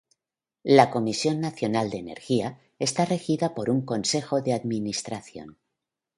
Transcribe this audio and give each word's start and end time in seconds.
La 0.63 0.89
Comisión 0.89 1.41
Nacional 1.41 1.91
de 1.91 1.99
Energía 1.99 2.59
está 2.79 3.05
regida 3.05 3.53
por 3.53 3.69
un 3.69 3.85
Consejo 3.85 4.41
de 4.41 4.53
Administración. 4.53 5.59